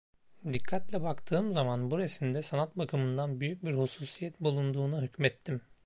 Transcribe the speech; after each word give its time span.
Dikkatle 0.53 1.01
baktığım 1.03 1.53
zaman 1.53 1.91
bu 1.91 1.97
resimde 1.97 2.41
sanat 2.41 2.77
bakımından 2.77 3.39
büyük 3.39 3.63
bir 3.65 3.73
hususiyet 3.73 4.39
bulunduğuna 4.41 5.01
hükmettim. 5.01 5.61